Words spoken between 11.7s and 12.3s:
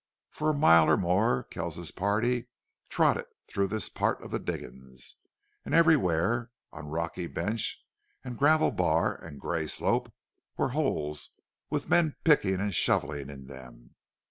men